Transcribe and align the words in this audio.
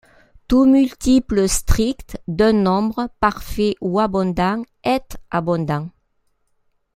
Tout 0.47 0.65
multiple 0.65 1.47
strict 1.47 2.19
d'un 2.27 2.53
nombre 2.53 3.07
parfait 3.19 3.75
ou 3.81 3.99
abondant 3.99 4.63
est 4.83 5.15
abondant. 5.29 5.89